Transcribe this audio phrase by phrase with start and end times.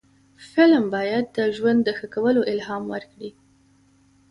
[0.53, 3.31] فلم باید د ژوند د ښه کولو الهام ورکړي